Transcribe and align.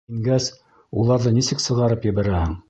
Ингәс, 0.19 0.47
уларҙы 1.01 1.35
нисек 1.37 1.63
сығарып 1.67 2.09
ебәрәһең? 2.11 2.59